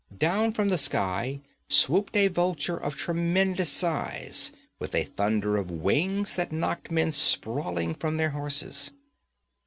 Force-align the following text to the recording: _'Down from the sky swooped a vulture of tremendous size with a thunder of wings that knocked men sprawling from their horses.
_'Down 0.17 0.51
from 0.51 0.69
the 0.69 0.79
sky 0.79 1.41
swooped 1.69 2.15
a 2.17 2.27
vulture 2.27 2.75
of 2.75 2.95
tremendous 2.97 3.69
size 3.69 4.51
with 4.79 4.95
a 4.95 5.03
thunder 5.03 5.57
of 5.57 5.69
wings 5.69 6.37
that 6.37 6.51
knocked 6.51 6.89
men 6.89 7.11
sprawling 7.11 7.93
from 7.93 8.17
their 8.17 8.31
horses. 8.31 8.89